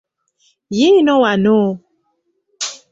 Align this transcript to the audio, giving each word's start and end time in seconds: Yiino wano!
Yiino 0.77 1.13
wano! 1.23 1.57